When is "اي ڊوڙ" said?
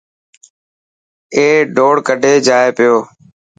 1.35-1.95